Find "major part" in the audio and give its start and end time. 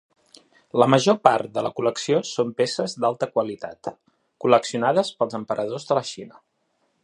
0.93-1.51